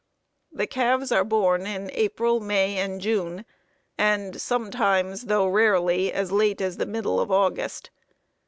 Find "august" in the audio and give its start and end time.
7.29-7.91